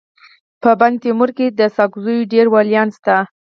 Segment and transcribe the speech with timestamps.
[0.61, 3.15] په بندتیمور کي د ساکزو ډير ولیان سته.